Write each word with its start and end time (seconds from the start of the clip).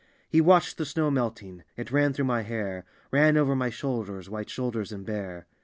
He 0.27 0.41
watch'd 0.41 0.79
the 0.79 0.85
snow 0.87 1.11
melting, 1.11 1.61
it 1.77 1.91
ran 1.91 2.11
through 2.11 2.25
my 2.25 2.41
hair, 2.41 2.85
Ran 3.11 3.37
over 3.37 3.55
my 3.55 3.69
shoulders, 3.69 4.31
white 4.31 4.49
shoulders 4.49 4.91
and 4.91 5.05
bare. 5.05 5.45